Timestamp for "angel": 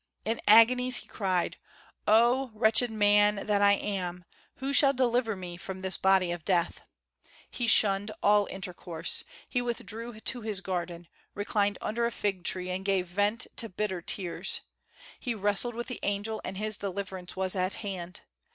16.01-16.41